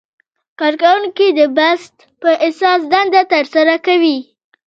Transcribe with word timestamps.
کارکوونکي 0.59 1.27
د 1.39 1.41
بست 1.57 1.95
په 2.21 2.29
اساس 2.47 2.81
دنده 2.91 3.21
ترسره 3.33 3.75
کوي. 3.85 4.17